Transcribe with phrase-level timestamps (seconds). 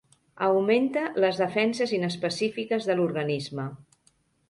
[0.45, 3.71] Augmenta les defenses inespecífiques de l'organisme.